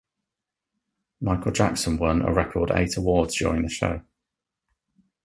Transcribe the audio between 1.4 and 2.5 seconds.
Jackson won a